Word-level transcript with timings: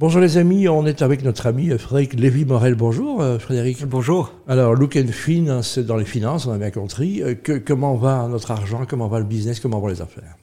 Bonjour 0.00 0.22
les 0.22 0.38
amis, 0.38 0.66
on 0.66 0.86
est 0.86 1.02
avec 1.02 1.22
notre 1.24 1.46
ami 1.46 1.68
Frédéric 1.76 2.18
Lévy-Morel. 2.18 2.74
Bonjour 2.74 3.20
euh, 3.20 3.38
Frédéric. 3.38 3.84
Bonjour. 3.84 4.32
Alors, 4.48 4.72
Look 4.72 4.96
and 4.96 5.12
Fin, 5.12 5.60
c'est 5.60 5.84
dans 5.84 5.98
les 5.98 6.06
finances, 6.06 6.46
on 6.46 6.52
a 6.52 6.56
bien 6.56 6.70
compris. 6.70 7.22
Euh, 7.22 7.34
que, 7.34 7.58
comment 7.58 7.96
va 7.96 8.26
notre 8.26 8.50
argent, 8.50 8.86
comment 8.88 9.08
va 9.08 9.18
le 9.18 9.26
business, 9.26 9.60
comment 9.60 9.78
vont 9.78 9.88
les 9.88 10.00
affaires? 10.00 10.39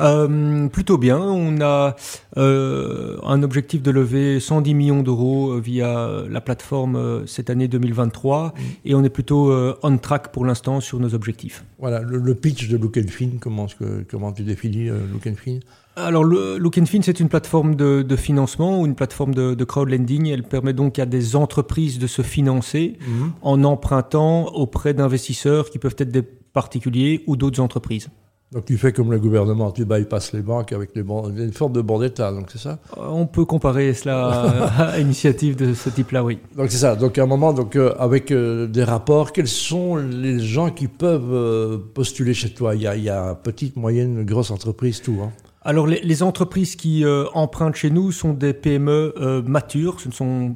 Euh, 0.00 0.68
plutôt 0.68 0.98
bien. 0.98 1.18
On 1.18 1.60
a 1.60 1.96
euh, 2.36 3.18
un 3.24 3.42
objectif 3.42 3.82
de 3.82 3.90
lever 3.90 4.40
110 4.40 4.74
millions 4.74 5.02
d'euros 5.02 5.58
via 5.58 6.10
la 6.28 6.40
plateforme 6.40 7.26
cette 7.26 7.50
année 7.50 7.68
2023 7.68 8.46
mm. 8.46 8.60
et 8.84 8.94
on 8.94 9.04
est 9.04 9.10
plutôt 9.10 9.52
on 9.82 9.98
track 9.98 10.32
pour 10.32 10.44
l'instant 10.44 10.80
sur 10.80 10.98
nos 11.00 11.14
objectifs. 11.14 11.64
Voilà, 11.78 12.00
le, 12.00 12.34
pitch 12.34 12.68
de 12.68 12.76
Look 12.76 12.98
and 12.98 13.10
Fin, 13.10 13.30
comment, 13.40 13.66
comment 14.10 14.32
tu 14.32 14.42
définis 14.42 14.88
Look 14.88 15.26
and 15.26 15.34
Fin 15.36 15.58
alors, 15.96 16.24
le 16.24 16.58
Look 16.58 16.74
Fin, 16.86 17.02
c'est 17.02 17.20
une 17.20 17.28
plateforme 17.28 17.76
de, 17.76 18.16
financement 18.16 18.80
ou 18.80 18.86
une 18.86 18.96
plateforme 18.96 19.34
de, 19.34 19.54
de, 19.54 19.64
crowdlending. 19.64 20.26
Elle 20.28 20.42
permet 20.42 20.72
donc 20.72 20.98
à 20.98 21.06
des 21.06 21.36
entreprises 21.36 21.98
de 21.98 22.06
se 22.06 22.22
financer 22.22 22.98
mhm. 23.06 23.32
en 23.42 23.62
empruntant 23.64 24.46
auprès 24.46 24.92
d'investisseurs 24.92 25.70
qui 25.70 25.78
peuvent 25.78 25.94
être 25.98 26.10
des 26.10 26.22
particuliers 26.22 27.22
ou 27.26 27.36
d'autres 27.36 27.60
entreprises. 27.60 28.08
Donc 28.52 28.66
tu 28.66 28.78
fais 28.78 28.92
comme 28.92 29.10
le 29.10 29.18
gouvernement, 29.18 29.72
tu 29.72 29.84
bypasses 29.84 30.32
les 30.32 30.42
banques 30.42 30.72
avec 30.72 30.90
les 30.94 31.02
une 31.02 31.52
forme 31.52 31.72
de 31.72 31.80
bon 31.80 31.98
d'État, 31.98 32.30
donc 32.30 32.46
c'est 32.52 32.58
ça? 32.58 32.78
Euh, 32.96 33.06
On 33.08 33.26
peut 33.26 33.44
comparer 33.44 33.94
cela 33.94 34.30
à 34.78 34.98
une 34.98 35.06
initiative 35.06 35.56
de 35.56 35.74
ce 35.74 35.90
type-là, 35.90 36.22
oui. 36.22 36.38
Donc 36.56 36.70
c'est 36.70 36.78
ça. 36.78 36.94
Donc 36.94 37.18
à 37.18 37.24
un 37.24 37.26
moment, 37.26 37.52
donc 37.52 37.74
euh, 37.74 37.94
avec 37.98 38.30
euh, 38.30 38.68
des 38.68 38.84
rapports, 38.84 39.32
quels 39.32 39.48
sont 39.48 39.96
les 39.96 40.38
gens 40.38 40.70
qui 40.70 40.86
peuvent 40.86 41.80
postuler 41.94 42.32
chez 42.32 42.50
toi? 42.50 42.76
Il 42.76 42.82
y, 42.82 42.86
a, 42.86 42.94
il 42.94 43.02
y 43.02 43.10
a 43.10 43.34
petite, 43.34 43.74
moyenne, 43.76 44.24
grosse 44.24 44.52
entreprise, 44.52 45.02
tout. 45.02 45.18
Hein 45.22 45.32
alors 45.62 45.86
les, 45.86 46.22
entreprises 46.22 46.76
qui 46.76 47.04
empruntent 47.32 47.76
chez 47.76 47.90
nous 47.90 48.12
sont 48.12 48.34
des 48.34 48.52
PME 48.52 49.42
matures, 49.46 49.98
ce 49.98 50.08
ne 50.08 50.12
sont 50.12 50.54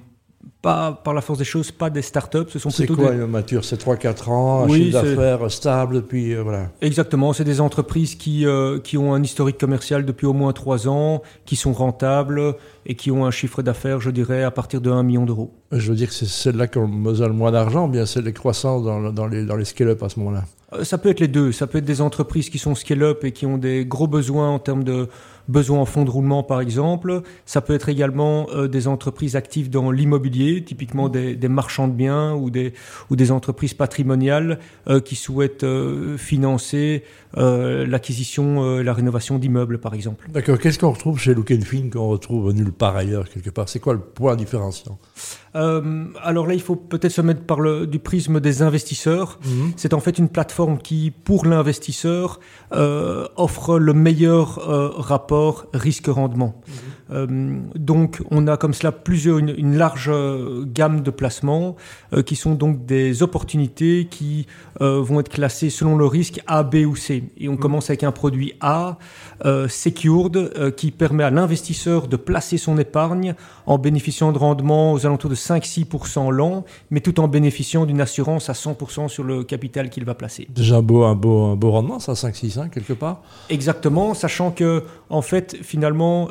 pas, 0.63 0.93
par 0.93 1.15
la 1.15 1.21
force 1.21 1.39
des 1.39 1.45
choses, 1.45 1.71
pas 1.71 1.91
des 1.91 2.03
startups. 2.03 2.49
Ce 2.49 2.59
sont 2.59 2.71
c'est 2.71 2.87
quoi 2.87 3.13
une 3.13 3.27
mature 3.27 3.65
C'est 3.65 3.81
3-4 3.81 4.31
ans, 4.31 4.65
un 4.65 4.69
chiffre 4.69 5.03
d'affaires 5.03 5.51
stable, 5.51 6.03
puis 6.03 6.35
euh, 6.35 6.43
voilà. 6.43 6.71
Exactement, 6.81 7.33
c'est 7.33 7.45
des 7.45 7.61
entreprises 7.61 8.15
qui, 8.15 8.47
qui 8.85 8.99
ont 8.99 9.15
un 9.15 9.23
historique 9.23 9.59
commercial 9.59 10.05
depuis 10.05 10.27
au 10.27 10.33
moins 10.33 10.53
3 10.53 10.89
ans, 10.89 11.23
qui 11.45 11.57
sont 11.57 11.73
rentables 11.73 12.55
et 12.87 12.95
qui 12.95 13.11
ont 13.11 13.27
un 13.27 13.31
chiffre 13.31 13.63
d'affaires, 13.63 14.01
je 14.01 14.11
dirais, 14.11 14.43
à 14.43 14.51
partir 14.51 14.81
de 14.81 14.91
1 14.91 15.03
million 15.03 15.27
d'euros. 15.27 15.53
Je 15.73 15.91
veux 15.91 15.97
dire 15.97 16.09
que 16.09 16.15
c'est 16.15 16.27
celles-là 16.27 16.67
qui 16.67 16.79
besoin 16.79 17.29
le 17.29 17.35
moins 17.35 17.53
d'argent, 17.53 17.89
bien 17.89 18.07
c'est 18.07 18.23
les 18.23 18.33
croissances 18.33 18.85
dans, 18.85 19.13
dans 19.13 19.27
les, 19.27 19.45
dans 19.45 19.57
les 19.57 19.65
scale-up 19.65 20.03
à 20.03 20.09
ce 20.09 20.19
moment-là? 20.21 20.45
Euh, 20.73 20.85
ça 20.85 20.99
peut 20.99 21.09
être 21.09 21.21
les 21.21 21.29
deux. 21.29 21.53
Ça 21.53 21.67
peut 21.67 21.79
être 21.79 21.85
des 21.85 22.01
entreprises 22.01 22.51
qui 22.51 22.59
sont 22.59 22.75
scale-up 22.75 23.25
et 23.25 23.33
qui 23.33 23.47
ont 23.47 23.59
des 23.59 23.87
gros 23.87 24.07
besoins 24.07 24.51
en 24.51 24.59
termes 24.59 24.85
de 24.85 25.09
besoins 25.49 25.81
en 25.81 25.85
fonds 25.85 26.05
de 26.05 26.11
roulement, 26.11 26.43
par 26.43 26.61
exemple. 26.61 27.23
Ça 27.47 27.61
peut 27.61 27.75
être 27.75 27.89
également 27.89 28.49
euh, 28.51 28.69
des 28.69 28.87
entreprises 28.87 29.37
actives 29.37 29.71
dans 29.71 29.91
l'immobilier, 29.91 30.63
typiquement 30.65 31.09
des, 31.09 31.35
des, 31.35 31.49
marchands 31.49 31.89
de 31.89 31.95
biens 31.95 32.35
ou 32.35 32.51
des, 32.51 32.75
ou 33.11 33.17
des 33.17 33.33
entreprises 33.33 33.75
patrimoniales 33.75 34.59
euh, 34.89 35.01
qui 35.01 35.17
souhaitent 35.17 35.67
financer 36.17 37.05
l'acquisition, 37.35 38.79
la 38.81 38.93
rénovation 38.93 39.39
d'immeubles, 39.39 39.79
par 39.79 39.95
exemple. 39.95 40.29
D'accord. 40.31 40.59
Qu'est-ce 40.59 40.79
qu'on 40.79 40.91
retrouve 40.91 41.19
chez 41.19 41.35
Look 41.35 41.53
Fin 41.63 41.91
qu'on 41.91 42.09
retrouve 42.09 42.53
nulle 42.53 42.73
part 42.73 42.97
ailleurs, 42.97 43.29
quelque 43.29 43.51
part? 43.51 43.69
C'est 43.69 43.81
quoi 43.81 43.93
le 43.93 44.01
point 44.01 44.35
différenciant? 44.37 44.99
Euh, 45.57 46.05
alors 46.23 46.47
là, 46.47 46.55
il 46.55 46.61
faut 46.61 46.77
peut-être 46.77 47.13
se 47.13 47.21
mettre 47.21 47.43
par 47.43 47.61
le 47.61 47.87
du 47.87 47.99
prisme 47.99 48.41
des 48.41 48.63
investisseurs. 48.63 49.39
Mhm. 49.45 49.73
C'est 49.77 49.95
en 49.95 50.01
fait 50.01 50.19
une 50.19 50.29
plateforme 50.29 50.79
qui, 50.79 51.11
pour 51.11 51.47
l'investisseur, 51.47 52.41
euh, 52.73 53.27
offre 53.37 53.79
le 53.79 53.93
meilleur 53.93 54.69
euh, 54.69 54.91
rapport 55.39 55.67
risque-rendement. 55.75 56.55
Mhm. 56.67 56.75
Euh, 57.11 57.27
donc, 57.75 58.21
on 58.31 58.47
a 58.47 58.57
comme 58.57 58.75
cela 58.75 58.93
plusieurs, 58.93 59.39
une, 59.39 59.55
une 59.57 59.77
large 59.77 60.11
euh, 60.13 60.65
gamme 60.67 61.03
de 61.03 61.11
placements 61.11 61.77
euh, 62.13 62.23
qui 62.23 62.37
sont 62.37 62.55
donc 62.55 62.87
des 62.87 63.23
opportunités 63.23 64.07
qui 64.11 64.47
vont 64.81 65.19
être 65.19 65.29
classées 65.29 65.71
selon 65.71 65.97
le 65.97 66.07
risque 66.07 66.41
A, 66.47 66.63
B 66.63 66.77
ou 66.87 66.95
C. 66.95 67.25
Et 67.37 67.49
on 67.49 67.53
mhm. 67.53 67.59
commence 67.59 67.91
avec 67.91 68.05
un 68.05 68.13
produit 68.13 68.53
A, 68.61 68.97
secured, 69.69 70.75
qui 70.77 70.93
permet 70.93 71.25
à 71.25 71.31
l'investisseur 71.31 72.07
de 72.07 72.17
placer 72.17 72.59
son 72.59 72.79
épargne 72.79 73.35
en 73.67 73.77
bénéficiant 73.77 74.31
de 74.31 74.39
rendements 74.39 74.93
aux 74.93 75.05
alentours 75.05 75.31
de 75.31 75.35
5-6% 75.35 76.31
l'an, 76.31 76.65
mais 76.91 77.01
tout 77.01 77.19
en 77.19 77.27
bénéficiant 77.27 77.87
d'une 77.87 78.01
assurance 78.01 78.51
à 78.51 78.53
100% 78.53 79.09
sur 79.09 79.25
le 79.25 79.43
capital 79.43 79.91
qu'il 79.91 80.05
va 80.05 80.15
placer. 80.15 80.47
Déjà 80.51 80.77
un 80.77 80.83
beau, 80.83 81.03
un 81.03 81.17
beau, 81.17 81.47
un 81.47 81.57
beau 81.57 81.73
rendement, 81.73 81.99
ça, 81.99 82.13
5-6, 82.13 82.61
hein, 82.61 82.69
quelque 82.69 82.93
part 82.93 83.23
Exactement, 83.51 84.15
sachant 84.15 84.53
que, 84.53 84.85
en 85.11 85.23
fait, 85.23 85.57
finalement, 85.63 86.29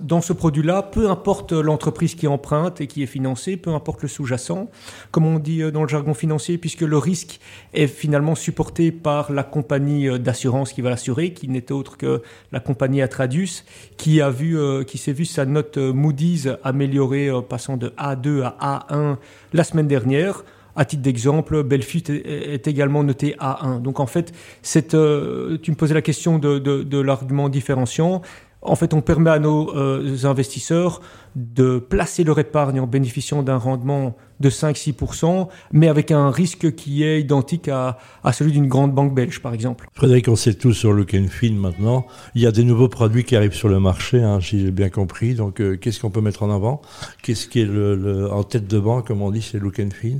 dans 0.00 0.15
dans 0.16 0.22
ce 0.22 0.32
produit-là, 0.32 0.80
peu 0.80 1.10
importe 1.10 1.52
l'entreprise 1.52 2.14
qui 2.14 2.26
emprunte 2.26 2.80
et 2.80 2.86
qui 2.86 3.02
est 3.02 3.06
financée, 3.06 3.58
peu 3.58 3.74
importe 3.74 4.00
le 4.00 4.08
sous-jacent, 4.08 4.70
comme 5.10 5.26
on 5.26 5.38
dit 5.38 5.60
euh, 5.60 5.70
dans 5.70 5.82
le 5.82 5.88
jargon 5.88 6.14
financier, 6.14 6.56
puisque 6.56 6.80
le 6.80 6.96
risque 6.96 7.38
est 7.74 7.86
finalement 7.86 8.34
supporté 8.34 8.92
par 8.92 9.30
la 9.30 9.42
compagnie 9.42 10.08
euh, 10.08 10.16
d'assurance 10.16 10.72
qui 10.72 10.80
va 10.80 10.88
l'assurer, 10.88 11.34
qui 11.34 11.48
n'est 11.48 11.70
autre 11.70 11.98
que 11.98 12.22
la 12.50 12.60
compagnie 12.60 13.02
Atradius, 13.02 13.66
qui 13.98 14.22
a 14.22 14.30
vu, 14.30 14.58
euh, 14.58 14.84
qui 14.84 14.96
s'est 14.96 15.12
vu 15.12 15.26
sa 15.26 15.44
note 15.44 15.76
Moody's 15.76 16.48
améliorer, 16.64 17.30
passant 17.46 17.76
de 17.76 17.88
A2 17.98 18.40
à 18.58 18.86
A1 18.88 19.18
la 19.52 19.64
semaine 19.64 19.86
dernière. 19.86 20.44
À 20.76 20.86
titre 20.86 21.02
d'exemple, 21.02 21.62
Belfut 21.62 22.04
est, 22.08 22.66
également 22.66 23.02
noté 23.02 23.34
A1. 23.38 23.82
Donc 23.82 23.98
en 23.98 24.06
fait, 24.06 24.32
tu 24.62 24.78
me 24.78 25.74
posais 25.74 25.94
la 25.94 26.02
question 26.02 26.38
de 26.38 27.00
l'argument 27.00 27.48
différenciant. 27.48 28.22
En 28.66 28.76
fait, 28.76 28.94
on 28.94 29.00
permet 29.00 29.30
à 29.30 29.38
nos 29.38 29.74
euh, 29.76 30.16
investisseurs 30.24 31.00
de 31.36 31.78
placer 31.78 32.24
leur 32.24 32.38
épargne 32.38 32.80
en 32.80 32.86
bénéficiant 32.86 33.42
d'un 33.42 33.58
rendement 33.58 34.16
de 34.40 34.50
5-6%, 34.50 35.48
mais 35.72 35.88
avec 35.88 36.10
un 36.10 36.30
risque 36.30 36.74
qui 36.74 37.04
est 37.04 37.20
identique 37.20 37.68
à, 37.68 37.98
celui 38.32 38.52
d'une 38.52 38.68
grande 38.68 38.92
banque 38.92 39.14
belge, 39.14 39.40
par 39.40 39.54
exemple. 39.54 39.86
Frédéric, 39.92 40.28
on 40.28 40.36
sait 40.36 40.54
tout 40.54 40.72
sur 40.72 40.92
Look 40.92 41.14
Fin 41.28 41.52
maintenant. 41.52 42.06
Il 42.34 42.42
y 42.42 42.46
a 42.46 42.52
des 42.52 42.64
nouveaux 42.64 42.88
produits 42.88 43.24
qui 43.24 43.36
arrivent 43.36 43.54
sur 43.54 43.68
le 43.68 43.80
marché, 43.80 44.22
hein, 44.22 44.40
si 44.40 44.60
j'ai 44.60 44.70
bien 44.70 44.88
compris. 44.88 45.34
Donc, 45.34 45.60
euh, 45.60 45.76
qu'est-ce 45.76 46.00
qu'on 46.00 46.10
peut 46.10 46.20
mettre 46.20 46.42
en 46.42 46.50
avant? 46.50 46.82
Qu'est-ce 47.22 47.46
qui 47.48 47.60
est 47.60 47.66
le, 47.66 48.30
en 48.32 48.42
tête 48.42 48.66
de 48.66 48.78
banque, 48.78 49.06
comme 49.06 49.22
on 49.22 49.30
dit, 49.30 49.42
c'est 49.42 49.58
Look 49.58 49.76
Fin 49.76 50.18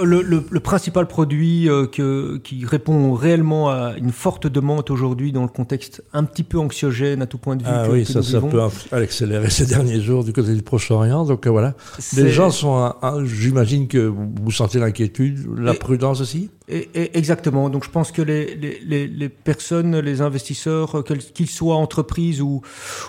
le, 0.00 0.22
le, 0.22 0.42
le, 0.48 0.60
principal 0.60 1.06
produit 1.06 1.68
euh, 1.68 1.86
que, 1.86 2.38
qui 2.38 2.64
répond 2.64 3.12
réellement 3.12 3.70
à 3.70 3.94
une 3.98 4.10
forte 4.10 4.46
demande 4.46 4.90
aujourd'hui 4.90 5.32
dans 5.32 5.42
le 5.42 5.48
contexte 5.48 6.02
un 6.14 6.24
petit 6.24 6.44
peu 6.44 6.58
anxiogène 6.58 7.20
à 7.20 7.26
tout 7.26 7.36
point 7.36 7.56
de 7.56 7.62
vue. 7.62 7.68
Ah 7.70 7.86
oui, 7.90 8.06
ça, 8.06 8.22
ça 8.22 8.40
peut 8.40 8.60
accélérer 8.90 9.50
ces 9.50 9.66
derniers 9.66 10.00
jours 10.00 10.24
du 10.24 10.32
côté 10.32 10.54
du 10.54 10.62
Proche-Orient. 10.62 11.24
Donc 11.24 11.46
euh, 11.46 11.50
voilà, 11.50 11.74
les 12.16 12.30
gens 12.30 12.50
sont, 12.50 12.94
j'imagine 13.24 13.86
que 13.86 13.98
vous 13.98 14.50
sentez 14.50 14.78
l'inquiétude, 14.78 15.46
la 15.58 15.74
prudence 15.74 16.20
aussi 16.20 16.48
exactement. 16.94 17.70
Donc 17.70 17.84
je 17.84 17.90
pense 17.90 18.12
que 18.12 18.22
les, 18.22 18.54
les, 18.54 19.06
les 19.06 19.28
personnes, 19.28 19.98
les 19.98 20.20
investisseurs, 20.20 21.04
qu'ils 21.34 21.50
soient 21.50 21.76
entreprises 21.76 22.40
ou, 22.40 22.62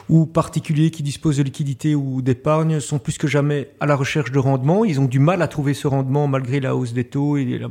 ou 0.09 0.25
particuliers 0.25 0.91
qui 0.91 1.03
disposent 1.03 1.37
de 1.37 1.43
liquidités 1.43 1.95
ou 1.95 2.21
d'épargne, 2.21 2.79
sont 2.79 2.99
plus 2.99 3.17
que 3.17 3.27
jamais 3.27 3.69
à 3.79 3.85
la 3.85 3.95
recherche 3.95 4.31
de 4.31 4.39
rendement. 4.39 4.85
Ils 4.85 4.99
ont 4.99 5.05
du 5.05 5.19
mal 5.19 5.41
à 5.41 5.47
trouver 5.47 5.73
ce 5.73 5.87
rendement 5.87 6.27
malgré 6.27 6.59
la 6.59 6.72
hausse 6.75 6.93
des 6.93 7.03
taux 7.03 7.37
et 7.37 7.45
la, 7.57 7.67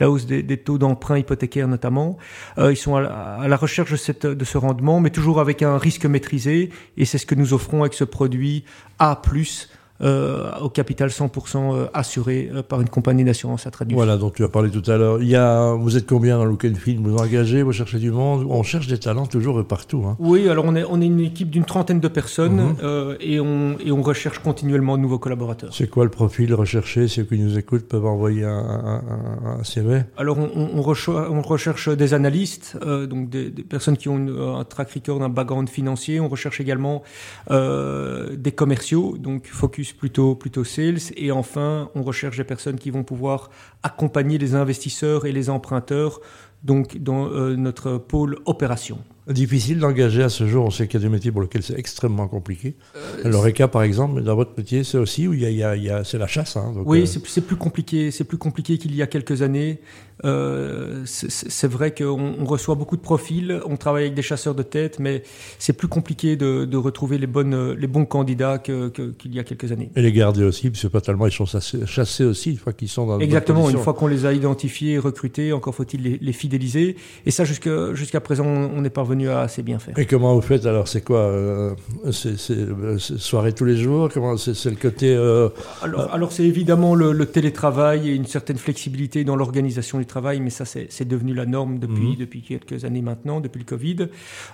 la 0.00 0.10
hausse 0.10 0.26
des, 0.26 0.56
taux 0.56 0.78
d'emprunt 0.78 1.18
hypothécaire 1.18 1.68
notamment. 1.68 2.18
Euh, 2.58 2.72
ils 2.72 2.76
sont 2.76 2.96
à 2.96 3.00
la, 3.00 3.48
la 3.48 3.56
recherche 3.56 3.92
de, 3.92 4.34
de 4.34 4.44
ce 4.44 4.58
rendement, 4.58 5.00
mais 5.00 5.10
toujours 5.10 5.40
avec 5.40 5.62
un 5.62 5.78
risque 5.78 6.06
maîtrisé. 6.06 6.70
Et 6.96 7.04
c'est 7.04 7.18
ce 7.18 7.26
que 7.26 7.34
nous 7.34 7.52
offrons 7.52 7.82
avec 7.82 7.94
ce 7.94 8.04
produit 8.04 8.64
A+, 8.98 9.20
euh, 10.00 10.52
au 10.60 10.68
capital 10.68 11.08
100% 11.08 11.56
euh, 11.74 11.86
assuré 11.92 12.48
euh, 12.54 12.62
par 12.62 12.80
une 12.80 12.88
compagnie 12.88 13.24
d'assurance 13.24 13.66
à 13.66 13.72
traduire. 13.72 13.96
Voilà, 13.96 14.16
dont 14.16 14.30
tu 14.30 14.44
as 14.44 14.48
parlé 14.48 14.70
tout 14.70 14.88
à 14.88 14.96
l'heure. 14.96 15.20
Il 15.20 15.28
y 15.28 15.34
a, 15.34 15.72
vous 15.72 15.96
êtes 15.96 16.06
combien 16.06 16.38
dans 16.38 16.44
Look 16.44 16.72
Film? 16.76 17.02
Vous 17.02 17.16
engagez, 17.16 17.64
vous 17.64 17.72
cherchez 17.72 17.98
du 17.98 18.12
monde? 18.12 18.46
On 18.48 18.62
cherche 18.62 18.86
des 18.86 18.98
talents 18.98 19.26
toujours 19.26 19.58
et 19.58 19.64
partout. 19.64 20.04
Hein. 20.06 20.16
Oui, 20.20 20.48
alors 20.48 20.66
on 20.66 20.76
est, 20.76 20.84
on 20.88 21.00
est 21.00 21.06
une 21.06 21.18
équipe 21.18 21.50
d'une 21.50 21.64
trentaine 21.64 21.98
de 21.98 22.06
personnes 22.06 22.76
mhm. 22.80 23.16
et, 23.20 23.40
on, 23.40 23.76
et 23.84 23.90
on 23.90 24.02
recherche 24.02 24.38
continuellement 24.38 24.96
de 24.96 25.02
nouveaux 25.02 25.18
collaborateurs. 25.18 25.74
C'est 25.74 25.90
quoi 25.90 26.04
le 26.04 26.10
profil 26.10 26.54
recherché? 26.54 27.08
Ceux 27.08 27.24
qui 27.24 27.38
nous 27.38 27.58
écoutent 27.58 27.88
peuvent 27.88 28.06
envoyer 28.06 28.44
un, 28.44 29.02
un, 29.58 29.64
CV 29.64 30.02
Alors 30.16 30.38
on, 30.38 30.48
on, 30.54 30.78
on, 30.78 31.42
recherche 31.42 31.88
des 31.88 32.14
analystes, 32.14 32.78
donc 32.84 33.30
des, 33.30 33.50
personnes 33.50 33.96
qui 33.96 34.08
ont 34.08 34.56
un 34.56 34.64
track 34.64 34.92
record, 34.92 35.24
un 35.24 35.28
background 35.28 35.68
financier. 35.68 36.20
On 36.20 36.28
recherche 36.28 36.60
également 36.60 37.02
des 37.50 38.52
commerciaux, 38.52 39.16
donc 39.18 39.46
focus 39.48 39.87
plutôt, 39.94 40.34
plutôt 40.34 40.64
sales. 40.64 40.98
Et 41.16 41.30
enfin, 41.30 41.90
on 41.94 42.02
recherche 42.02 42.36
des 42.36 42.44
personnes 42.44 42.78
qui 42.78 42.90
vont 42.90 43.04
pouvoir 43.04 43.50
accompagner 43.82 44.38
les 44.38 44.54
investisseurs 44.54 45.26
et 45.26 45.32
les 45.32 45.50
emprunteurs 45.50 46.20
donc 46.62 46.98
dans 46.98 47.28
notre 47.56 47.98
pôle 47.98 48.38
opération. 48.46 48.98
Difficile 49.28 49.78
d'engager 49.78 50.22
à 50.22 50.30
ce 50.30 50.46
jour, 50.46 50.64
on 50.64 50.70
sait 50.70 50.86
qu'il 50.86 50.98
y 50.98 51.02
a 51.02 51.06
des 51.06 51.12
métiers 51.12 51.30
pour 51.30 51.42
lesquels 51.42 51.62
c'est 51.62 51.78
extrêmement 51.78 52.28
compliqué. 52.28 52.76
Euh, 52.96 53.28
L'ORECA, 53.28 53.68
par 53.68 53.82
exemple, 53.82 54.22
dans 54.22 54.34
votre 54.34 54.52
métier, 54.56 54.84
c'est 54.84 54.96
aussi 54.96 55.28
où 55.28 55.34
il 55.34 55.42
y 55.42 55.62
a, 55.62 56.02
c'est 56.02 56.16
la 56.16 56.26
chasse. 56.26 56.56
Hein, 56.56 56.72
oui, 56.86 57.06
c'est 57.06 57.42
plus 57.42 57.56
compliqué, 57.56 58.10
c'est 58.10 58.24
plus 58.24 58.38
compliqué 58.38 58.78
qu'il 58.78 58.96
y 58.96 59.02
a 59.02 59.06
quelques 59.06 59.42
années. 59.42 59.80
Euh, 60.24 61.02
c'est 61.04 61.68
vrai 61.68 61.94
qu'on 61.94 62.44
reçoit 62.44 62.74
beaucoup 62.74 62.96
de 62.96 63.02
profils, 63.02 63.60
on 63.66 63.76
travaille 63.76 64.04
avec 64.04 64.14
des 64.14 64.22
chasseurs 64.22 64.54
de 64.54 64.62
tête, 64.62 64.98
mais 64.98 65.22
c'est 65.58 65.74
plus 65.74 65.88
compliqué 65.88 66.36
de, 66.36 66.76
retrouver 66.76 67.18
les, 67.18 67.26
bonnes, 67.26 67.72
les 67.72 67.86
bons 67.86 68.06
candidats 68.06 68.58
qu'il 68.58 68.90
que, 68.92 69.12
y 69.26 69.38
a 69.38 69.44
quelques 69.44 69.72
années. 69.72 69.90
Et 69.94 70.00
les 70.00 70.12
garder 70.12 70.42
aussi, 70.42 70.70
parce 70.70 70.82
que 70.82 70.88
pas 70.88 71.02
tellement 71.02 71.26
ils 71.26 71.32
sont 71.32 71.46
chassés 71.46 72.24
aussi 72.24 72.52
une 72.52 72.56
fois 72.56 72.72
qu'ils 72.72 72.88
sont 72.88 73.06
dans 73.06 73.20
Exactement, 73.20 73.68
une 73.68 73.78
fois 73.78 73.92
qu'on 73.92 74.06
les 74.06 74.24
a 74.24 74.32
identifiés 74.32 74.94
et 74.94 74.98
recrutés, 74.98 75.52
encore 75.52 75.74
faut-il 75.74 76.18
les, 76.20 76.32
fidéliser. 76.48 76.96
Et 77.26 77.30
ça, 77.30 77.44
jusqu'à 77.44 78.20
présent, 78.20 78.46
on 78.46 78.80
n'est 78.80 78.90
parvenu 78.90 79.28
à 79.28 79.40
assez 79.40 79.62
bien 79.62 79.78
faire. 79.78 79.98
Et 79.98 80.06
comment 80.06 80.34
vous 80.34 80.40
faites 80.40 80.64
alors 80.64 80.88
C'est 80.88 81.02
quoi 81.02 81.20
euh, 81.20 81.74
C'est 82.10 82.38
soirée 83.18 83.52
tous 83.52 83.66
les 83.66 83.76
jours 83.76 84.08
Comment 84.12 84.36
C'est 84.36 84.70
le 84.70 84.76
côté. 84.76 85.14
Euh, 85.14 85.50
alors, 85.82 86.12
alors 86.12 86.32
c'est 86.32 86.44
évidemment 86.44 86.94
le, 86.94 87.12
le, 87.12 87.26
télétravail 87.26 88.08
et 88.08 88.14
une 88.14 88.26
certaine 88.26 88.56
flexibilité 88.56 89.24
dans 89.24 89.36
l'organisation 89.36 89.98
du 89.98 90.06
travail, 90.06 90.40
mais 90.40 90.50
ça, 90.50 90.64
c'est 90.64 91.06
devenu 91.06 91.34
la 91.34 91.44
norme 91.44 91.78
depuis, 91.78 92.12
mhm. 92.12 92.16
depuis 92.16 92.42
quelques 92.42 92.84
années 92.84 93.02
maintenant, 93.02 93.40
depuis 93.40 93.58
le 93.58 93.66
Covid. 93.66 94.08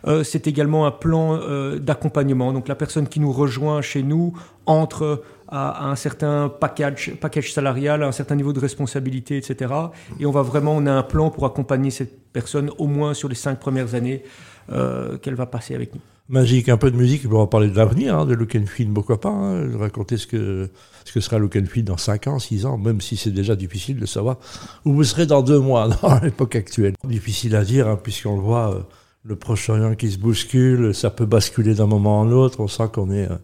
Euh, 0.06 0.24
c'est 0.24 0.46
également 0.46 0.86
un 0.86 0.90
plan 0.90 1.36
euh, 1.36 1.78
d'accompagnement. 1.78 2.52
Donc, 2.52 2.66
la 2.68 2.74
personne 2.74 3.06
qui 3.06 3.20
nous 3.20 3.32
rejoint 3.32 3.80
chez 3.82 4.02
nous 4.02 4.34
entre 4.66 5.22
à, 5.54 5.88
un 5.88 5.96
certain 5.96 6.48
package, 6.48 7.14
package 7.20 7.52
salarial, 7.52 8.02
à 8.02 8.06
un 8.08 8.12
certain 8.12 8.34
niveau 8.34 8.52
de 8.52 8.60
responsabilité, 8.60 9.36
etc. 9.36 9.72
Et 10.18 10.26
on 10.26 10.32
va 10.32 10.42
vraiment, 10.42 10.74
on 10.76 10.84
a 10.86 10.92
un 10.92 11.02
plan 11.02 11.30
pour 11.30 11.46
accompagner 11.46 11.90
cette 11.90 12.32
personne 12.32 12.70
au 12.78 12.88
moins 12.88 13.14
sur 13.14 13.28
les 13.28 13.36
cinq 13.36 13.60
premières 13.60 13.94
années 13.94 14.24
euh, 14.72 15.16
qu'elle 15.18 15.36
va 15.36 15.46
passer 15.46 15.74
avec 15.74 15.94
nous 15.94 16.00
magique, 16.28 16.68
un 16.70 16.78
peu 16.78 16.90
de 16.90 16.96
musique, 16.96 17.22
on 17.30 17.38
va 17.38 17.46
parler 17.46 17.68
de 17.68 17.76
l'avenir, 17.76 18.18
hein, 18.18 18.24
de 18.24 18.66
Feel, 18.66 18.88
pourquoi 18.88 19.20
pas, 19.20 19.28
hein, 19.28 19.76
raconter 19.78 20.16
ce 20.16 20.26
que, 20.26 20.70
ce 21.04 21.12
que 21.12 21.20
sera 21.20 21.38
Feel 21.66 21.84
dans 21.84 21.98
5 21.98 22.28
ans, 22.28 22.38
6 22.38 22.64
ans, 22.64 22.78
même 22.78 23.02
si 23.02 23.16
c'est 23.16 23.30
déjà 23.30 23.56
difficile 23.56 23.98
de 23.98 24.06
savoir 24.06 24.38
où 24.86 24.94
vous 24.94 25.04
serez 25.04 25.26
dans 25.26 25.42
deux 25.42 25.58
mois, 25.58 25.88
dans 26.02 26.18
l'époque 26.20 26.56
actuelle. 26.56 26.94
Difficile 27.04 27.54
à 27.56 27.62
dire, 27.62 27.88
hein, 27.88 27.98
puisqu'on 28.02 28.36
le 28.36 28.42
voit, 28.42 28.74
euh, 28.74 28.80
le 29.24 29.36
Proche-Orient 29.36 29.94
qui 29.94 30.10
se 30.10 30.18
bouscule, 30.18 30.94
ça 30.94 31.10
peut 31.10 31.24
basculer 31.24 31.74
d'un 31.74 31.86
moment 31.86 32.22
à 32.22 32.24
l'autre, 32.26 32.60
on 32.60 32.68
sent 32.68 32.88
qu'on 32.92 33.10
est 33.10 33.30
euh, 33.30 33.36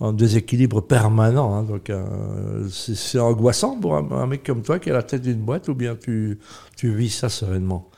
en 0.00 0.12
déséquilibre 0.12 0.80
permanent, 0.80 1.54
hein, 1.54 1.62
donc 1.62 1.90
euh, 1.90 2.66
c'est 2.70 3.18
angoissant 3.18 3.78
pour 3.78 3.96
un, 3.96 4.26
mec 4.26 4.44
comme 4.44 4.62
toi 4.62 4.78
qui 4.78 4.88
est 4.88 4.92
à 4.92 4.96
la 4.96 5.02
tête 5.02 5.22
d'une 5.22 5.40
boîte, 5.40 5.68
ou 5.68 5.74
bien 5.74 5.94
tu, 5.94 6.38
tu 6.76 6.94
vis 6.94 7.10
ça 7.10 7.28
sereinement? 7.28 7.90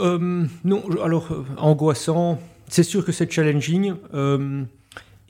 Non, 0.00 0.82
alors 1.02 1.28
angoissant 1.56 2.38
c'est 2.68 2.82
sûr 2.82 3.04
que 3.04 3.12
c'est 3.12 3.30
challenging, 3.30 3.94
euh, 4.14 4.62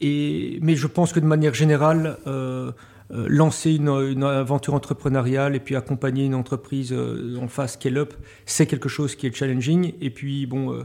et, 0.01 0.59
mais 0.61 0.77
je 0.77 0.87
pense 0.87 1.13
que 1.13 1.21
de 1.21 1.27
manière 1.27 1.55
générale, 1.55 2.19
euh, 2.27 2.31
euh, 2.31 2.73
lancer 3.11 3.75
une, 3.75 4.23
aventure 4.23 4.75
entrepreneuriale 4.75 5.57
et 5.57 5.61
puis 5.61 5.77
accompagner 5.77 6.27
une 6.27 6.35
entreprise 6.35 6.95
en 7.41 7.49
phase 7.49 7.73
scale-up, 7.73 8.13
c'est 8.45 8.67
quelque 8.67 8.89
chose 8.89 9.15
qui 9.15 9.27
est 9.27 9.35
challenging. 9.35 9.95
Et 10.01 10.11
puis, 10.11 10.47
bon, 10.47 10.85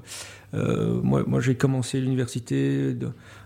moi, 0.53 1.23
moi 1.27 1.39
j'ai 1.41 1.55
commencé 1.55 1.99
l'université 1.99 2.93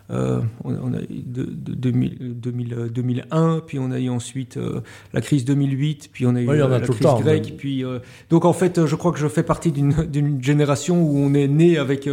euh, 0.09 0.39
on, 0.63 0.93
a 0.93 1.01
eu 1.01 1.23
de, 1.25 1.43
2000, 1.43 2.89
2001, 2.91 3.61
puis 3.65 3.77
on 3.77 3.91
a 3.91 3.99
eu 3.99 4.09
ensuite 4.09 4.55
euh, 4.55 4.79
la 5.11 5.19
crise 5.19 5.43
2008, 5.43 6.09
puis 6.13 6.25
on 6.25 6.35
a 6.35 6.41
eu 6.41 6.45
la 6.45 6.79
crise 6.79 7.07
grecque. 7.21 7.55
Puis, 7.57 7.83
euh, 7.83 7.99
donc 8.29 8.45
en 8.45 8.53
fait, 8.53 8.85
je 8.85 8.95
crois 8.95 9.11
que 9.11 9.19
je 9.19 9.27
fais 9.27 9.43
partie 9.43 9.71
d'une 9.71 10.41
génération 10.41 11.01
où 11.01 11.17
on 11.17 11.33
est 11.33 11.49
né 11.49 11.77
avec, 11.77 12.09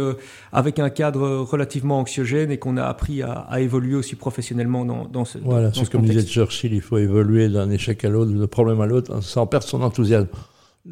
avec 0.51 0.79
un 0.79 0.89
cadre 0.89 1.37
relativement 1.39 1.99
anxiogène 1.99 2.51
et 2.51 2.57
qu'on 2.57 2.75
a 2.75 2.83
appris 2.83 3.21
à, 3.21 3.47
évoluer 3.59 3.95
aussi 3.95 4.15
professionnellement 4.15 4.83
dans, 4.83 5.05
dans 5.05 5.23
ce 5.23 5.37
Voilà, 5.37 5.71
c'est 5.73 5.89
comme 5.89 6.03
disait 6.03 6.23
Churchill, 6.23 6.73
il 6.73 6.81
faut 6.81 6.97
évoluer 6.97 7.47
d'un 7.47 7.69
échec 7.69 8.03
à 8.03 8.09
l'autre, 8.09 8.31
d'un 8.31 8.47
problème 8.47 8.81
à 8.81 8.85
l'autre, 8.85 9.23
sans 9.23 9.47
perdre 9.47 9.65
son 9.65 9.81
enthousiasme. 9.81 10.27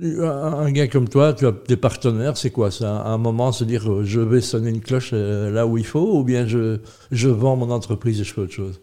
Un 0.02 0.72
gars 0.72 0.88
comme 0.88 1.08
toi, 1.08 1.34
tu 1.34 1.46
as 1.46 1.52
des 1.52 1.78
partenaires, 1.78 2.36
c'est 2.36 2.50
quoi 2.50 2.72
C'est 2.72 2.86
un, 2.86 3.18
moment 3.20 3.52
se 3.52 3.64
dire 3.64 3.92
euh, 3.92 4.04
je 4.04 4.20
vais 4.20 4.42
sonner 4.42 4.72
une 4.72 4.82
cloche 4.82 5.12
euh, 5.14 5.52
là 5.52 5.68
où 5.68 5.78
il 5.78 5.86
faut 5.86 6.18
ou 6.18 6.24
bien 6.24 6.48
je, 6.48 6.80
je 7.12 7.30
vends 7.30 7.56
mon 7.56 7.70
entreprise 7.70 8.20
et 8.20 8.24
je 8.24 8.34
fais 8.34 8.42
autre 8.42 8.54
chose? 8.54 8.82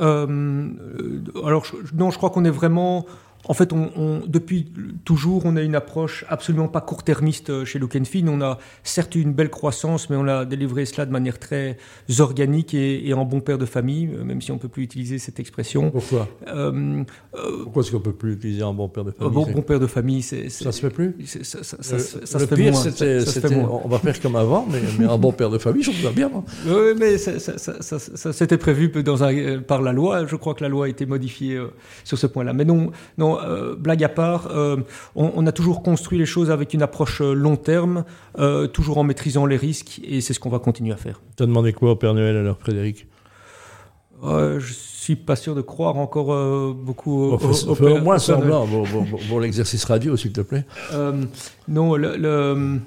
Euh, 0.00 0.68
Alors, 1.44 1.66
non, 1.94 2.10
je 2.10 2.16
crois 2.16 2.30
qu'on 2.30 2.46
est 2.46 2.50
vraiment 2.50 3.04
en 3.48 3.54
fait, 3.54 3.72
on, 3.72 4.22
depuis 4.26 4.66
toujours, 5.04 5.42
on 5.44 5.56
a 5.56 5.62
une 5.62 5.76
approche 5.76 6.24
absolument 6.28 6.68
pas 6.68 6.80
court-termiste 6.80 7.50
euh, 7.50 7.64
chez 7.64 7.78
Look. 7.78 7.96
On 8.26 8.40
a 8.40 8.58
certes 8.82 9.14
eu 9.14 9.20
une 9.20 9.32
belle 9.32 9.50
croissance, 9.50 10.10
mais 10.10 10.16
on 10.16 10.26
a 10.26 10.44
délivré 10.44 10.84
cela 10.84 11.06
de 11.06 11.12
manière 11.12 11.38
très 11.38 11.76
organique 12.18 12.74
et, 12.74 13.12
en 13.14 13.24
bon 13.24 13.40
père 13.40 13.58
de 13.58 13.66
famille, 13.66 14.10
euh, 14.12 14.24
même 14.24 14.42
si 14.42 14.52
on 14.52 14.58
peut 14.58 14.68
plus 14.68 14.82
utiliser 14.82 15.18
cette 15.18 15.38
expression. 15.38 15.90
Pourquoi? 15.90 16.28
Euh, 16.48 17.04
Pourquoi 17.62 17.82
est-ce 17.82 17.92
qu'on 17.92 18.00
peut 18.00 18.12
plus 18.12 18.34
utiliser 18.34 18.62
un 18.62 18.72
bon 18.72 18.88
père 18.88 19.04
de 19.04 19.12
famille? 19.12 19.32
Bon, 19.32 19.46
bon 19.46 19.62
père 19.62 19.80
de 19.80 19.86
famille, 19.86 20.22
c'est 20.22 20.48
ça 20.48 20.72
se 20.72 20.80
fait 20.80 20.90
plus? 20.90 21.14
Ça, 21.24 21.62
ça, 21.62 21.82
ça, 21.82 21.98
se 22.38 22.46
fait 22.46 22.70
moins. 22.70 22.80
C'était, 22.80 23.54
on 23.54 23.88
va 23.88 23.98
faire 23.98 24.20
comme 24.20 24.36
avant, 24.36 24.66
mais, 24.70 24.80
mais 24.98 25.06
un 25.06 25.18
bon 25.18 25.32
père 25.32 25.50
de 25.50 25.58
famille, 25.58 25.82
je 25.82 25.90
trouve 25.90 26.02
ça 26.02 26.10
bien. 26.10 26.30
Oui, 26.66 26.94
mais 26.98 27.16
ça, 27.18 28.32
c'était 28.32 28.58
prévu 28.58 28.88
dans 29.02 29.22
un, 29.22 29.60
par 29.60 29.82
la 29.82 29.92
loi. 29.92 30.26
Je 30.26 30.36
crois 30.36 30.54
que 30.54 30.62
la 30.62 30.68
loi 30.68 30.86
a 30.86 30.88
été 30.88 31.06
modifiée 31.06 31.60
sur 32.04 32.18
ce 32.18 32.26
point-là. 32.26 32.52
Mais 32.52 32.64
non, 32.64 32.90
non 33.18 33.35
euh, 33.44 33.76
blague 33.76 34.02
à 34.04 34.08
part, 34.08 34.48
euh, 34.50 34.76
on, 35.14 35.46
a 35.46 35.52
toujours 35.52 35.82
construit 35.82 36.18
les 36.18 36.26
choses 36.26 36.50
avec 36.50 36.74
une 36.74 36.82
approche 36.82 37.20
euh, 37.20 37.32
long 37.32 37.56
terme, 37.56 38.04
toujours 38.72 38.98
en 38.98 39.04
maîtrisant 39.04 39.46
les 39.46 39.56
risques, 39.56 40.00
et 40.04 40.20
c'est 40.20 40.32
ce 40.32 40.40
qu'on 40.40 40.50
va 40.50 40.58
continuer 40.58 40.92
à 40.92 40.96
faire. 40.96 41.20
Tu 41.36 41.42
as 41.42 41.46
demandé 41.46 41.72
quoi 41.72 41.92
au 41.92 41.96
Père 41.96 42.14
Noël 42.14 42.36
alors, 42.36 42.58
Frédéric? 42.58 43.06
Je 44.22 44.72
suis 44.72 45.16
pas 45.16 45.36
sûr 45.36 45.54
de 45.54 45.60
croire 45.60 45.96
encore 45.96 46.74
beaucoup 46.74 47.32
au, 47.32 47.38
au, 47.38 48.00
moins 48.00 48.18
semblant 48.18 48.66
pour, 49.28 49.40
l'exercice 49.40 49.84
radio, 49.84 50.16
s'il 50.16 50.32
te 50.32 50.40
plaît. 50.40 50.64
non, 51.68 51.96
le 51.96 52.80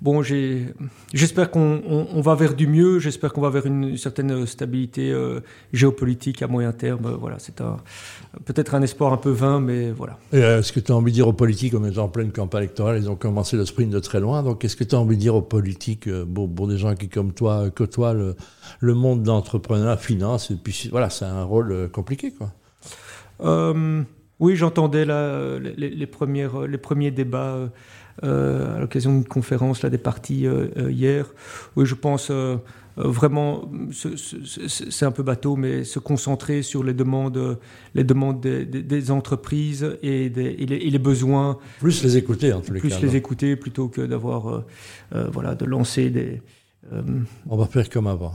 bon, 0.00 0.22
j'espère 0.22 1.50
qu'on 1.50 2.20
va 2.20 2.34
vers 2.34 2.54
du 2.54 2.66
mieux, 2.66 2.98
j'espère 2.98 3.32
qu'on 3.32 3.40
va 3.40 3.50
vers 3.50 3.66
une 3.66 3.96
certaine 3.96 4.46
stabilité 4.46 5.10
euh, 5.10 5.40
géopolitique 5.72 6.42
à 6.42 6.46
moyen 6.46 6.72
terme. 6.72 7.16
Voilà, 7.20 7.38
c'est 7.38 7.62
peut-être 8.44 8.74
un 8.74 8.82
espoir 8.82 9.12
un 9.12 9.16
peu 9.16 9.30
vain, 9.30 9.60
mais 9.60 9.90
voilà. 9.90 10.18
Euh, 10.34 10.60
est-ce 10.60 10.72
que 10.72 10.80
tu 10.80 10.92
as 10.92 10.96
envie 10.96 11.12
de 11.12 11.16
dire 11.16 11.28
aux 11.28 11.32
politiques, 11.32 11.74
on 11.74 11.84
est 11.84 11.98
en 11.98 12.08
pleine 12.08 12.32
campagne 12.32 12.64
électorale, 12.64 12.98
ils 12.98 13.10
ont 13.10 13.16
commencé 13.16 13.56
le 13.56 13.64
sprint 13.64 13.90
de 13.90 13.98
très 13.98 14.20
loin, 14.20 14.42
donc 14.42 14.64
est-ce 14.64 14.76
que 14.76 14.84
tu 14.84 14.94
as 14.94 14.98
envie 14.98 15.16
de 15.16 15.20
dire 15.20 15.34
aux 15.34 15.42
politiques, 15.42 16.08
euh, 16.08 16.24
pour, 16.24 16.68
des 16.68 16.78
gens 16.78 16.94
qui, 16.94 17.08
comme 17.08 17.32
toi, 17.32 17.70
côtoient 17.70 18.14
le, 18.14 18.36
le 18.80 18.94
monde 18.94 19.22
d'entrepreneuriat, 19.22 19.96
finance, 19.96 20.50
et 20.50 20.56
puis 20.56 20.88
voilà, 20.90 21.10
c'est 21.10 21.24
un 21.24 21.44
rôle 21.44 21.88
compliqué, 21.90 22.32
quoi. 22.32 22.52
oui, 24.40 24.56
j'entendais 24.56 25.04
les, 25.04 25.90
les, 25.90 26.06
premières, 26.06 26.60
les 26.66 26.78
premiers 26.78 27.10
débats 27.10 27.54
euh, 27.54 27.68
à 28.22 28.78
l'occasion 28.80 29.12
d'une 29.12 29.24
conférence 29.24 29.82
là, 29.82 29.90
des 29.90 29.98
partis 29.98 30.46
euh, 30.46 30.68
euh, 30.76 30.90
hier. 30.90 31.26
Oui, 31.76 31.86
je 31.86 31.94
pense 31.94 32.30
vraiment, 32.96 33.70
c'est 33.92 35.04
un 35.04 35.12
peu 35.12 35.22
bateau, 35.22 35.54
mais 35.54 35.84
se 35.84 36.00
concentrer 36.00 36.62
sur 36.62 36.82
les 36.82 36.94
demandes, 36.94 37.58
les 37.94 38.02
demandes 38.04 38.40
des, 38.40 39.10
entreprises 39.12 39.96
et, 40.02 40.30
des, 40.30 40.56
et, 40.58 40.66
les, 40.66 40.98
besoins. 40.98 41.58
Plus 41.78 42.02
les 42.02 42.16
écouter 42.16 42.52
en 42.52 42.60
tous 42.60 42.72
les 42.72 42.80
cas. 42.80 42.88
Plus 42.88 43.00
les 43.00 43.14
écouter 43.14 43.54
plutôt 43.54 43.88
que 43.88 44.00
d'avoir, 44.00 44.64
voilà, 45.12 45.54
de 45.54 45.64
lancer 45.64 46.10
des. 46.10 46.42
On 47.48 47.56
va 47.56 47.66
faire 47.66 47.88
comme 47.88 48.08
avant. 48.08 48.34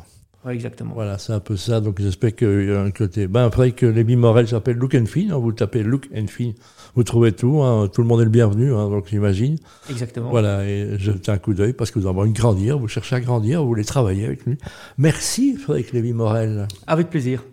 Exactement. 0.52 0.94
Voilà, 0.94 1.18
c'est 1.18 1.34
un 1.34 1.40
peu 1.40 1.56
ça. 1.56 1.80
Donc 1.80 2.02
j'espère 2.02 2.36
qu'il 2.36 2.70
y 2.70 2.72
a 2.72 2.82
un 2.82 2.92
côté. 2.92 3.28
Ben, 3.28 3.46
après 3.46 3.72
que 3.72 3.86
Lévi 3.86 4.16
Morel 4.16 4.48
s'appelle 4.48 4.78
Look 4.78 4.96
and 4.96 5.06
Feel, 5.06 5.32
hein, 5.32 5.38
vous 5.38 5.52
tapez 5.52 5.84
Look 5.84 6.10
and 6.16 6.28
Feel 6.28 6.54
vous 6.96 7.04
trouvez 7.04 7.32
tout, 7.32 7.62
hein, 7.62 7.90
tout 7.92 8.02
le 8.02 8.08
monde 8.08 8.22
est 8.22 8.26
le 8.26 8.30
bienvenu, 8.30 8.74
hein, 8.74 8.90
donc 8.90 9.08
j'imagine. 9.10 9.58
Exactement. 9.90 10.30
Voilà, 10.30 10.64
et 10.66 10.96
jetez 11.00 11.32
un 11.32 11.38
coup 11.38 11.54
d'œil 11.54 11.74
parce 11.74 11.90
que 11.90 12.00
vous 12.00 12.08
avez 12.08 12.20
envie 12.20 12.32
de 12.32 12.38
grandir, 12.38 12.78
vous 12.78 12.88
cherchez 12.88 13.16
à 13.16 13.20
grandir, 13.20 13.62
vous 13.62 13.68
voulez 13.68 13.86
travailler 13.86 14.26
avec 14.26 14.46
lui. 14.46 14.58
Merci 14.98 15.56
Frédéric 15.56 15.92
Lévy-Morel. 15.94 16.68
Avec 16.86 17.10
plaisir. 17.10 17.42